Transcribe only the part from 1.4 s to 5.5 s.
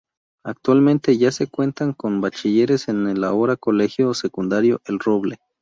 cuentan con Bachilleres en el ahora Colegio Secundario El Roble.